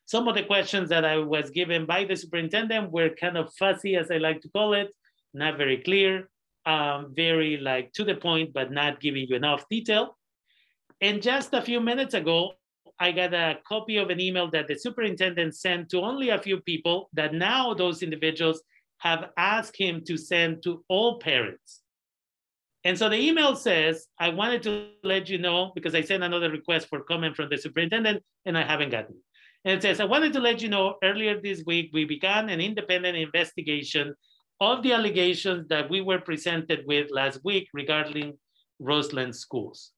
Some 0.06 0.26
of 0.26 0.34
the 0.34 0.42
questions 0.52 0.88
that 0.88 1.04
I 1.04 1.16
was 1.18 1.50
given 1.50 1.86
by 1.86 2.04
the 2.04 2.16
superintendent 2.16 2.90
were 2.90 3.10
kind 3.22 3.38
of 3.38 3.54
fuzzy, 3.60 3.94
as 3.94 4.10
I 4.10 4.18
like 4.18 4.40
to 4.42 4.50
call 4.56 4.74
it, 4.74 4.90
not 5.32 5.56
very 5.56 5.78
clear, 5.88 6.28
um, 6.70 7.12
very 7.14 7.56
like 7.56 7.92
to 7.94 8.04
the 8.04 8.14
point, 8.14 8.52
but 8.52 8.70
not 8.70 9.00
giving 9.00 9.26
you 9.28 9.36
enough 9.36 9.64
detail. 9.68 10.16
And 11.00 11.22
just 11.22 11.52
a 11.52 11.62
few 11.62 11.80
minutes 11.80 12.14
ago, 12.14 12.52
I 12.98 13.12
got 13.12 13.32
a 13.34 13.58
copy 13.66 13.96
of 13.96 14.10
an 14.10 14.20
email 14.20 14.50
that 14.50 14.68
the 14.68 14.76
superintendent 14.76 15.56
sent 15.56 15.88
to 15.90 16.00
only 16.00 16.28
a 16.28 16.38
few 16.38 16.60
people 16.60 17.08
that 17.14 17.32
now 17.32 17.74
those 17.74 18.02
individuals 18.02 18.62
have 18.98 19.30
asked 19.36 19.76
him 19.76 20.02
to 20.06 20.16
send 20.18 20.62
to 20.64 20.84
all 20.88 21.18
parents. 21.18 21.80
And 22.84 22.98
so 22.98 23.08
the 23.08 23.16
email 23.16 23.56
says, 23.56 24.06
I 24.18 24.28
wanted 24.28 24.62
to 24.64 24.90
let 25.02 25.28
you 25.28 25.38
know 25.38 25.72
because 25.74 25.94
I 25.94 26.02
sent 26.02 26.22
another 26.22 26.50
request 26.50 26.88
for 26.88 27.00
comment 27.00 27.36
from 27.36 27.48
the 27.50 27.58
superintendent 27.58 28.22
and 28.46 28.56
I 28.56 28.62
haven't 28.62 28.90
gotten 28.90 29.16
it. 29.16 29.22
And 29.64 29.78
it 29.78 29.82
says, 29.82 30.00
I 30.00 30.04
wanted 30.04 30.32
to 30.34 30.40
let 30.40 30.62
you 30.62 30.68
know 30.68 30.96
earlier 31.02 31.40
this 31.40 31.62
week, 31.66 31.90
we 31.92 32.04
began 32.04 32.48
an 32.48 32.60
independent 32.60 33.16
investigation 33.16 34.14
of 34.60 34.82
the 34.82 34.92
allegations 34.92 35.68
that 35.68 35.88
we 35.88 36.00
were 36.00 36.20
presented 36.20 36.84
with 36.86 37.10
last 37.10 37.40
week 37.44 37.68
regarding 37.72 38.38
Roseland 38.78 39.34
schools. 39.34 39.92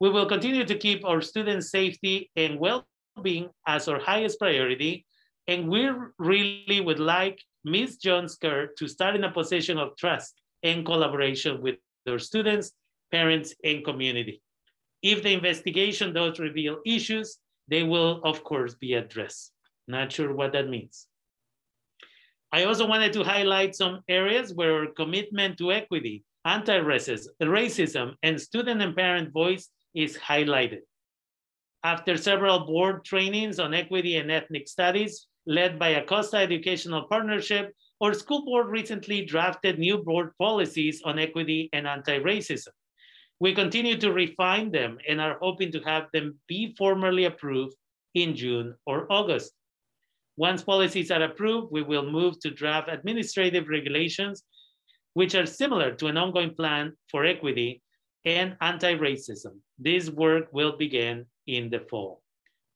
We 0.00 0.10
will 0.10 0.26
continue 0.26 0.64
to 0.64 0.78
keep 0.78 1.04
our 1.04 1.20
students' 1.20 1.70
safety 1.70 2.30
and 2.36 2.60
well-being 2.60 3.48
as 3.66 3.88
our 3.88 3.98
highest 3.98 4.38
priority. 4.38 5.06
And 5.48 5.68
we 5.68 5.90
really 6.18 6.80
would 6.80 6.98
like 6.98 7.40
Ms. 7.64 7.96
Jones 7.96 8.36
Kerr 8.36 8.68
to 8.78 8.88
start 8.88 9.16
in 9.16 9.24
a 9.24 9.30
position 9.30 9.78
of 9.78 9.96
trust 9.96 10.34
and 10.62 10.84
collaboration 10.84 11.62
with 11.62 11.76
their 12.04 12.18
students, 12.18 12.72
parents, 13.10 13.54
and 13.64 13.84
community. 13.84 14.42
If 15.02 15.22
the 15.22 15.32
investigation 15.32 16.12
does 16.12 16.38
reveal 16.38 16.78
issues, 16.84 17.38
they 17.68 17.82
will, 17.82 18.20
of 18.24 18.44
course, 18.44 18.74
be 18.74 18.94
addressed. 18.94 19.52
Not 19.88 20.12
sure 20.12 20.32
what 20.32 20.52
that 20.52 20.68
means. 20.68 21.06
I 22.52 22.64
also 22.64 22.86
wanted 22.86 23.12
to 23.14 23.24
highlight 23.24 23.74
some 23.74 24.02
areas 24.08 24.54
where 24.54 24.80
our 24.80 24.86
commitment 24.86 25.58
to 25.58 25.72
equity, 25.72 26.24
anti-racism, 26.44 28.14
and 28.22 28.40
student 28.40 28.80
and 28.80 28.96
parent 28.96 29.32
voice 29.32 29.68
is 29.94 30.16
highlighted. 30.16 30.80
After 31.82 32.16
several 32.16 32.66
board 32.66 33.04
trainings 33.04 33.58
on 33.58 33.74
equity 33.74 34.16
and 34.16 34.30
ethnic 34.30 34.68
studies, 34.68 35.26
led 35.46 35.78
by 35.78 35.90
Acosta 35.90 36.38
Educational 36.38 37.06
Partnership, 37.08 37.72
our 38.00 38.12
school 38.12 38.44
board 38.44 38.68
recently 38.68 39.24
drafted 39.24 39.78
new 39.78 39.98
board 39.98 40.32
policies 40.38 41.02
on 41.04 41.18
equity 41.18 41.68
and 41.72 41.86
anti-racism. 41.86 42.68
We 43.40 43.54
continue 43.54 43.96
to 43.98 44.12
refine 44.12 44.70
them 44.70 44.98
and 45.08 45.20
are 45.20 45.38
hoping 45.40 45.72
to 45.72 45.80
have 45.80 46.06
them 46.12 46.38
be 46.46 46.74
formally 46.76 47.24
approved 47.24 47.74
in 48.14 48.34
June 48.34 48.74
or 48.86 49.06
August. 49.10 49.52
Once 50.36 50.62
policies 50.62 51.10
are 51.10 51.22
approved, 51.22 51.68
we 51.70 51.82
will 51.82 52.10
move 52.10 52.38
to 52.40 52.50
draft 52.50 52.88
administrative 52.90 53.68
regulations, 53.68 54.42
which 55.14 55.34
are 55.34 55.46
similar 55.46 55.94
to 55.94 56.06
an 56.08 56.16
ongoing 56.16 56.54
plan 56.54 56.92
for 57.10 57.24
equity 57.24 57.82
and 58.24 58.56
anti-racism. 58.60 59.56
This 59.78 60.10
work 60.10 60.52
will 60.52 60.76
begin 60.76 61.26
in 61.46 61.70
the 61.70 61.80
fall. 61.80 62.22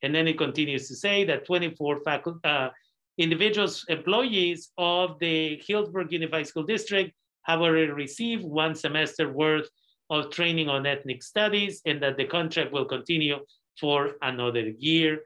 And 0.03 0.15
then 0.15 0.27
it 0.27 0.39
continues 0.39 0.89
to 0.89 0.95
say 0.95 1.25
that 1.25 1.45
24 1.45 2.01
faculty, 2.03 2.41
uh, 2.45 2.71
individuals, 3.19 3.85
employees 3.89 4.71
of 4.79 5.19
the 5.19 5.61
Healdsburg 5.69 6.11
Unified 6.11 6.47
School 6.47 6.63
District 6.63 7.13
have 7.43 7.61
already 7.61 7.91
received 7.91 8.45
one 8.45 8.75
semester 8.75 9.31
worth 9.31 9.69
of 10.09 10.31
training 10.31 10.69
on 10.69 10.87
ethnic 10.87 11.23
studies 11.23 11.83
and 11.85 12.03
that 12.03 12.17
the 12.17 12.25
contract 12.25 12.73
will 12.73 12.87
continue 12.87 13.37
for 13.79 14.17
another 14.23 14.69
year. 14.79 15.21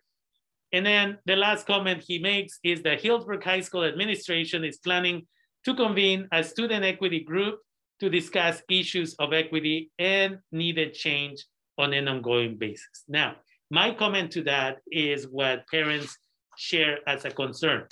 And 0.74 0.84
then 0.84 1.18
the 1.24 1.36
last 1.36 1.68
comment 1.68 2.02
he 2.04 2.18
makes 2.18 2.58
is 2.64 2.82
that 2.82 3.00
Healdsburg 3.00 3.44
High 3.44 3.60
School 3.60 3.84
administration 3.84 4.64
is 4.64 4.78
planning 4.78 5.24
to 5.64 5.72
convene 5.72 6.26
a 6.32 6.42
student 6.42 6.84
equity 6.84 7.20
group 7.20 7.60
to 8.00 8.10
discuss 8.10 8.60
issues 8.68 9.14
of 9.20 9.32
equity 9.32 9.92
and 10.00 10.40
needed 10.50 10.92
change 10.94 11.46
on 11.78 11.92
an 11.92 12.08
ongoing 12.08 12.56
basis. 12.56 13.04
Now, 13.06 13.36
my 13.70 13.94
comment 13.94 14.32
to 14.32 14.42
that 14.42 14.78
is 14.90 15.28
what 15.28 15.64
parents 15.68 16.18
share 16.56 16.98
as 17.06 17.24
a 17.24 17.30
concern. 17.30 17.86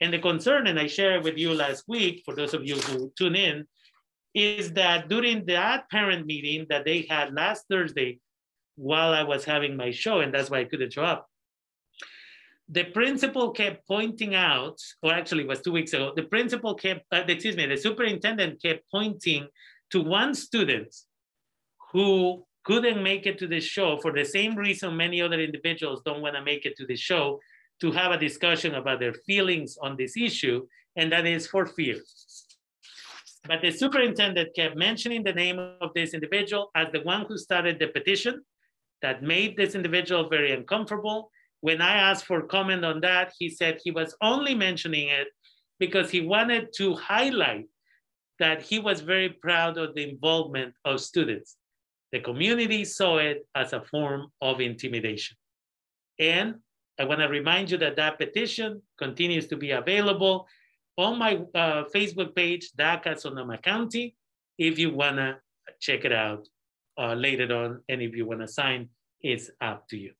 And 0.00 0.12
the 0.12 0.20
concern, 0.20 0.68
and 0.68 0.78
I 0.78 0.86
shared 0.86 1.24
with 1.24 1.38
you 1.38 1.52
last 1.52 1.82
week, 1.88 2.22
for 2.24 2.36
those 2.36 2.54
of 2.54 2.64
you 2.64 2.76
who 2.76 3.12
tune 3.18 3.34
in, 3.34 3.66
is 4.32 4.72
that 4.74 5.08
during 5.08 5.44
that 5.46 5.90
parent 5.90 6.24
meeting 6.24 6.66
that 6.70 6.84
they 6.84 7.04
had 7.10 7.34
last 7.34 7.64
Thursday, 7.68 8.20
while 8.76 9.12
I 9.12 9.24
was 9.24 9.44
having 9.44 9.76
my 9.76 9.90
show, 9.90 10.20
and 10.20 10.32
that's 10.32 10.50
why 10.50 10.60
I 10.60 10.66
couldn't 10.66 10.92
show 10.92 11.02
up, 11.02 11.26
the 12.68 12.84
principal 12.84 13.50
kept 13.50 13.86
pointing 13.86 14.34
out, 14.34 14.78
or 15.02 15.12
actually 15.12 15.44
it 15.44 15.48
was 15.48 15.62
two 15.62 15.72
weeks 15.72 15.92
ago, 15.94 16.12
the 16.14 16.24
principal 16.24 16.74
kept, 16.74 17.04
uh, 17.12 17.22
excuse 17.26 17.56
me, 17.56 17.66
the 17.66 17.76
superintendent 17.76 18.60
kept 18.62 18.82
pointing 18.90 19.46
to 19.90 20.02
one 20.02 20.34
student 20.34 20.94
who 21.92 22.44
couldn't 22.64 23.02
make 23.02 23.26
it 23.26 23.38
to 23.38 23.46
the 23.46 23.60
show 23.60 23.96
for 23.96 24.12
the 24.12 24.24
same 24.24 24.54
reason 24.54 24.94
many 24.94 25.22
other 25.22 25.40
individuals 25.40 26.02
don't 26.04 26.20
want 26.20 26.34
to 26.34 26.42
make 26.42 26.66
it 26.66 26.76
to 26.76 26.84
the 26.86 26.96
show 26.96 27.40
to 27.80 27.90
have 27.90 28.12
a 28.12 28.18
discussion 28.18 28.74
about 28.74 29.00
their 29.00 29.14
feelings 29.14 29.78
on 29.80 29.96
this 29.96 30.16
issue, 30.16 30.66
and 30.96 31.10
that 31.10 31.26
is 31.26 31.46
for 31.46 31.64
fear. 31.64 31.96
But 33.46 33.62
the 33.62 33.70
superintendent 33.70 34.54
kept 34.54 34.76
mentioning 34.76 35.22
the 35.22 35.32
name 35.32 35.58
of 35.58 35.90
this 35.94 36.12
individual 36.12 36.70
as 36.74 36.88
the 36.92 37.00
one 37.00 37.24
who 37.26 37.38
started 37.38 37.78
the 37.78 37.88
petition 37.88 38.42
that 39.00 39.22
made 39.22 39.56
this 39.56 39.74
individual 39.74 40.28
very 40.28 40.52
uncomfortable. 40.52 41.30
When 41.60 41.80
I 41.80 41.96
asked 41.96 42.26
for 42.26 42.42
comment 42.42 42.84
on 42.84 43.00
that, 43.00 43.32
he 43.38 43.50
said 43.50 43.80
he 43.82 43.90
was 43.90 44.14
only 44.22 44.54
mentioning 44.54 45.08
it 45.08 45.28
because 45.78 46.10
he 46.10 46.20
wanted 46.20 46.72
to 46.76 46.94
highlight 46.94 47.66
that 48.38 48.62
he 48.62 48.78
was 48.78 49.00
very 49.00 49.30
proud 49.30 49.78
of 49.78 49.94
the 49.94 50.08
involvement 50.08 50.74
of 50.84 51.00
students. 51.00 51.56
The 52.12 52.20
community 52.20 52.84
saw 52.84 53.18
it 53.18 53.46
as 53.54 53.72
a 53.72 53.82
form 53.82 54.28
of 54.40 54.60
intimidation. 54.60 55.36
And 56.18 56.56
I 56.98 57.04
want 57.04 57.20
to 57.20 57.28
remind 57.28 57.70
you 57.70 57.78
that 57.78 57.96
that 57.96 58.18
petition 58.18 58.82
continues 58.98 59.46
to 59.48 59.56
be 59.56 59.72
available 59.72 60.46
on 60.96 61.18
my 61.18 61.36
uh, 61.54 61.84
Facebook 61.94 62.34
page, 62.34 62.70
DACA 62.76 63.18
Sonoma 63.18 63.58
County, 63.58 64.16
if 64.58 64.78
you 64.78 64.92
want 64.92 65.16
to 65.16 65.36
check 65.80 66.04
it 66.04 66.12
out 66.12 66.48
uh, 66.98 67.14
later 67.14 67.54
on. 67.54 67.82
And 67.88 68.02
if 68.02 68.16
you 68.16 68.26
want 68.26 68.40
to 68.40 68.48
sign, 68.48 68.88
it's 69.20 69.50
up 69.60 69.88
to 69.88 69.96
you. 69.96 70.12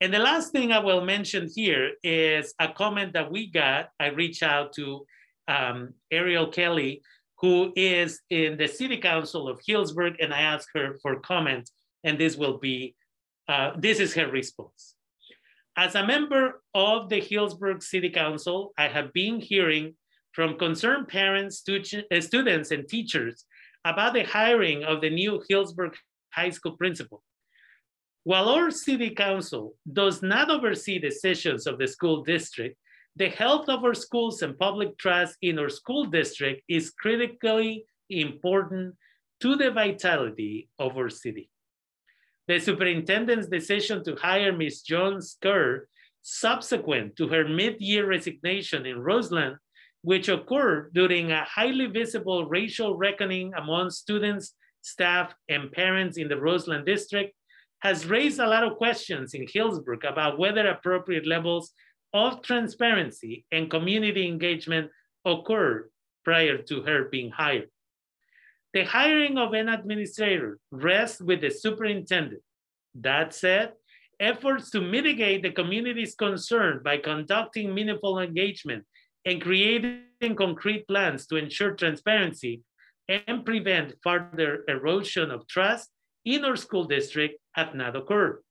And 0.00 0.12
the 0.12 0.18
last 0.18 0.52
thing 0.52 0.72
I 0.72 0.78
will 0.78 1.00
mention 1.00 1.48
here 1.54 1.92
is 2.02 2.54
a 2.58 2.68
comment 2.68 3.14
that 3.14 3.30
we 3.30 3.46
got. 3.46 3.88
I 3.98 4.08
reached 4.08 4.42
out 4.42 4.74
to 4.74 5.06
um, 5.48 5.94
Ariel 6.10 6.48
Kelly, 6.48 7.02
who 7.40 7.72
is 7.76 8.20
in 8.28 8.58
the 8.58 8.66
city 8.66 8.98
council 8.98 9.48
of 9.48 9.60
Healdsburg, 9.66 10.16
and 10.20 10.34
I 10.34 10.40
asked 10.40 10.68
her 10.74 10.98
for 11.02 11.20
comment, 11.20 11.70
and 12.04 12.18
this 12.18 12.36
will 12.36 12.58
be, 12.58 12.94
uh, 13.48 13.72
this 13.78 13.98
is 13.98 14.14
her 14.14 14.30
response. 14.30 14.94
As 15.78 15.94
a 15.94 16.06
member 16.06 16.62
of 16.74 17.08
the 17.08 17.20
Healdsburg 17.20 17.82
City 17.82 18.10
Council, 18.10 18.72
I 18.78 18.88
have 18.88 19.12
been 19.12 19.40
hearing 19.40 19.94
from 20.32 20.58
concerned 20.58 21.08
parents, 21.08 21.62
uh, 21.68 22.20
students, 22.20 22.70
and 22.70 22.88
teachers 22.88 23.44
about 23.84 24.14
the 24.14 24.24
hiring 24.24 24.84
of 24.84 25.00
the 25.00 25.10
new 25.10 25.42
Healdsburg 25.50 25.94
High 26.30 26.50
School 26.50 26.76
principal. 26.76 27.22
While 28.26 28.48
our 28.48 28.72
city 28.72 29.10
council 29.10 29.76
does 29.92 30.20
not 30.20 30.50
oversee 30.50 30.98
the 30.98 31.10
decisions 31.10 31.64
of 31.64 31.78
the 31.78 31.86
school 31.86 32.24
district, 32.24 32.76
the 33.14 33.28
health 33.28 33.68
of 33.68 33.84
our 33.84 33.94
schools 33.94 34.42
and 34.42 34.58
public 34.58 34.98
trust 34.98 35.36
in 35.42 35.60
our 35.60 35.68
school 35.68 36.06
district 36.06 36.62
is 36.68 36.90
critically 36.90 37.84
important 38.10 38.96
to 39.42 39.54
the 39.54 39.70
vitality 39.70 40.68
of 40.80 40.96
our 40.96 41.08
city. 41.08 41.48
The 42.48 42.58
superintendent's 42.58 43.46
decision 43.46 44.02
to 44.02 44.16
hire 44.16 44.52
Ms. 44.52 44.82
Jones 44.82 45.36
Kerr 45.40 45.86
subsequent 46.22 47.14
to 47.18 47.28
her 47.28 47.46
mid-year 47.46 48.08
resignation 48.08 48.86
in 48.86 48.98
Roseland, 48.98 49.58
which 50.02 50.28
occurred 50.28 50.92
during 50.94 51.30
a 51.30 51.44
highly 51.44 51.86
visible 51.86 52.44
racial 52.48 52.96
reckoning 52.96 53.54
among 53.54 53.90
students, 53.90 54.54
staff, 54.82 55.32
and 55.48 55.70
parents 55.70 56.18
in 56.18 56.26
the 56.26 56.40
Roseland 56.40 56.86
district, 56.86 57.32
has 57.86 58.04
raised 58.04 58.40
a 58.40 58.46
lot 58.48 58.64
of 58.64 58.76
questions 58.78 59.32
in 59.32 59.46
Healdsburg 59.46 60.02
about 60.02 60.40
whether 60.40 60.66
appropriate 60.66 61.24
levels 61.24 61.70
of 62.12 62.42
transparency 62.42 63.44
and 63.52 63.70
community 63.70 64.26
engagement 64.26 64.90
occurred 65.24 65.90
prior 66.24 66.58
to 66.58 66.82
her 66.82 67.04
being 67.04 67.30
hired. 67.30 67.70
The 68.74 68.84
hiring 68.84 69.38
of 69.38 69.52
an 69.52 69.68
administrator 69.68 70.58
rests 70.72 71.20
with 71.20 71.40
the 71.42 71.50
superintendent. 71.50 72.42
That 72.96 73.32
said, 73.32 73.74
efforts 74.18 74.70
to 74.70 74.80
mitigate 74.80 75.42
the 75.42 75.52
community's 75.52 76.16
concern 76.16 76.80
by 76.82 76.96
conducting 76.98 77.72
meaningful 77.72 78.18
engagement 78.18 78.84
and 79.24 79.40
creating 79.40 80.34
concrete 80.36 80.88
plans 80.88 81.28
to 81.28 81.36
ensure 81.36 81.74
transparency 81.74 82.62
and 83.08 83.44
prevent 83.44 83.94
further 84.02 84.64
erosion 84.66 85.30
of 85.30 85.46
trust 85.46 85.88
in 86.24 86.44
our 86.44 86.56
school 86.56 86.84
district 86.84 87.36
have 87.56 87.74
not 87.74 87.96
occurred. 87.96 88.42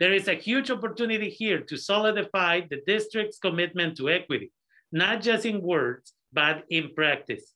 There 0.00 0.12
is 0.12 0.26
a 0.26 0.34
huge 0.34 0.70
opportunity 0.70 1.30
here 1.30 1.60
to 1.60 1.76
solidify 1.76 2.62
the 2.68 2.80
district's 2.86 3.38
commitment 3.38 3.96
to 3.98 4.10
equity, 4.10 4.50
not 4.90 5.22
just 5.22 5.46
in 5.46 5.62
words, 5.62 6.14
but 6.32 6.64
in 6.68 6.94
practice. 6.94 7.54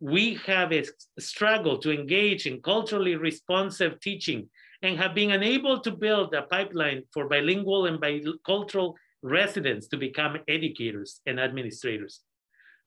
We 0.00 0.34
have 0.46 0.72
struggled 1.18 1.82
to 1.82 1.92
engage 1.92 2.46
in 2.46 2.60
culturally 2.60 3.14
responsive 3.14 4.00
teaching 4.00 4.50
and 4.82 4.98
have 4.98 5.14
been 5.14 5.30
unable 5.30 5.80
to 5.80 5.92
build 5.92 6.34
a 6.34 6.42
pipeline 6.42 7.04
for 7.12 7.28
bilingual 7.28 7.86
and 7.86 8.00
bicultural 8.00 8.94
residents 9.22 9.86
to 9.88 9.96
become 9.96 10.38
educators 10.48 11.20
and 11.24 11.38
administrators. 11.38 12.20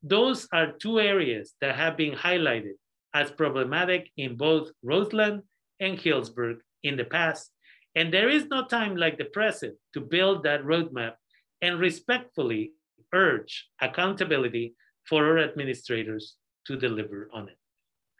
Those 0.03 0.47
are 0.51 0.73
two 0.73 0.99
areas 0.99 1.53
that 1.61 1.75
have 1.75 1.97
been 1.97 2.13
highlighted 2.13 2.73
as 3.13 3.31
problematic 3.31 4.11
in 4.17 4.35
both 4.35 4.69
Roseland 4.83 5.43
and 5.79 5.97
Healdsburg 5.97 6.57
in 6.83 6.97
the 6.97 7.05
past. 7.05 7.51
And 7.95 8.13
there 8.13 8.29
is 8.29 8.47
no 8.47 8.65
time 8.65 8.95
like 8.95 9.17
the 9.17 9.25
present 9.25 9.75
to 9.93 10.01
build 10.01 10.43
that 10.43 10.63
roadmap 10.63 11.13
and 11.61 11.79
respectfully 11.79 12.71
urge 13.13 13.67
accountability 13.81 14.75
for 15.07 15.25
our 15.25 15.39
administrators 15.39 16.35
to 16.67 16.75
deliver 16.75 17.29
on 17.33 17.49
it. 17.49 17.57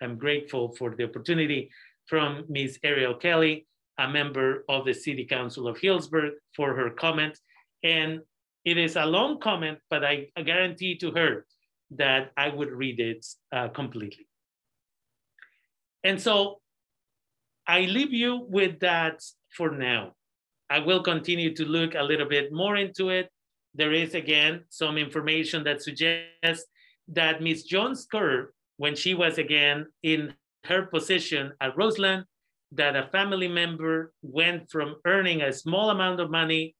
I'm 0.02 0.18
grateful 0.18 0.76
for 0.76 0.96
the 0.96 1.06
opportunity 1.06 1.70
from 2.08 2.46
Ms. 2.48 2.80
Ariel 2.84 3.15
Kelly, 3.15 3.68
a 3.98 4.08
member 4.08 4.63
of 4.70 4.86
the 4.86 4.94
City 4.94 5.26
Council 5.26 5.68
of 5.68 5.78
Healdsburg, 5.78 6.32
for 6.56 6.76
her 6.76 6.89
comment. 6.91 7.39
And 7.84 8.22
it 8.63 8.78
is 8.78 8.96
a 8.96 9.06
long 9.06 9.39
comment, 9.39 9.80
but 9.89 10.04
I, 10.04 10.28
I 10.36 10.44
guarantee 10.44 10.98
to 10.98 11.12
her 11.12 11.46
that 11.91 12.32
I 12.38 12.50
would 12.50 12.72
read 12.72 13.00
it 13.00 13.26
uh, 13.52 13.70
completely. 13.70 14.28
And 16.04 16.22
so 16.22 16.60
I 17.67 17.82
leave 17.82 18.13
you 18.13 18.45
with 18.49 18.80
that 18.82 19.23
for 19.49 19.71
now. 19.71 20.13
I 20.69 20.80
will 20.80 21.01
continue 21.01 21.54
to 21.56 21.65
look 21.65 21.95
a 21.95 22.04
little 22.04 22.28
bit 22.28 22.51
more 22.51 22.75
into 22.75 23.10
it. 23.10 23.30
There 23.73 23.93
is 23.93 24.13
again 24.13 24.63
some 24.69 24.97
information 24.97 25.63
that 25.63 25.82
suggests 25.82 26.65
that 27.10 27.41
Miss 27.41 27.63
Jones 27.63 28.08
Kerr, 28.10 28.51
when 28.78 28.95
she 28.95 29.13
was 29.13 29.38
again 29.38 29.88
in 30.04 30.34
her 30.65 30.84
position 30.84 31.54
at 31.62 31.78
Roseland, 31.78 32.25
that 32.71 32.95
a 32.95 33.08
family 33.12 33.47
member 33.47 34.13
went 34.21 34.69
from 34.69 34.95
earning 35.06 35.41
a 35.41 35.54
small 35.54 35.89
amount 35.89 36.19
of 36.19 36.32
money 36.32 36.75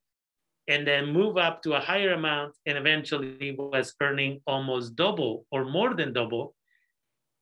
and 0.67 0.86
then 0.86 1.13
move 1.13 1.38
up 1.38 1.62
to 1.62 1.74
a 1.74 1.80
higher 1.80 2.13
amount 2.13 2.54
and 2.65 2.78
eventually 2.78 3.56
was 3.58 3.93
earning 4.02 4.41
almost 4.48 4.95
double 4.95 5.45
or 5.52 5.63
more 5.65 5.93
than 5.93 6.12
double. 6.12 6.56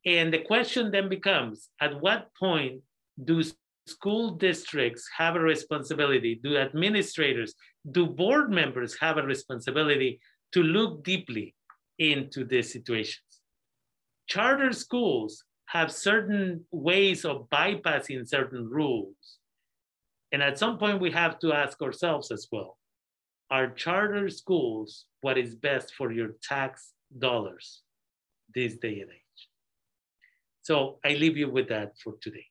And 0.06 0.34
the 0.34 0.39
question 0.39 0.91
then 0.91 1.08
becomes 1.08 1.69
at 1.79 1.99
what 2.01 2.27
point 2.38 2.82
do 3.21 3.43
school 3.88 4.32
districts 4.32 5.08
have 5.17 5.36
a 5.36 5.39
responsibility? 5.39 6.39
Do 6.43 6.58
administrators, 6.58 7.54
do 7.91 8.06
board 8.06 8.49
members 8.49 8.97
have 8.99 9.17
a 9.17 9.23
responsibility 9.23 10.19
to 10.54 10.63
look 10.63 11.04
deeply 11.04 11.56
into 11.99 12.45
these 12.45 12.71
situations? 12.71 13.41
Charter 14.28 14.71
schools 14.71 15.43
have 15.67 15.91
certain 15.91 16.65
ways 16.71 17.26
of 17.26 17.49
bypassing 17.49 18.28
certain 18.28 18.69
rules. 18.69 19.39
And 20.32 20.41
at 20.41 20.58
some 20.58 20.78
point, 20.78 21.02
we 21.02 21.12
have 21.12 21.39
to 21.39 21.54
ask 21.54 21.82
ourselves 21.82 22.32
as 22.32 22.47
well 22.52 22.78
are 23.49 23.69
charter 23.69 24.30
schools 24.30 25.06
what 25.21 25.38
is 25.38 25.54
best 25.54 25.93
for 25.93 26.12
your 26.12 26.30
tax 26.41 26.93
dollars 27.19 27.82
this 28.56 28.78
day 28.78 28.99
and 29.02 29.12
age? 29.12 29.49
So 30.63 30.97
I 31.06 31.10
leave 31.10 31.38
you 31.38 31.52
with 31.52 31.69
that 31.69 31.93
for 32.04 32.15
today. 32.21 32.47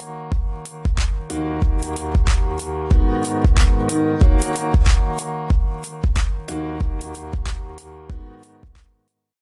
Thank 0.00 0.34
you. 7.44 7.49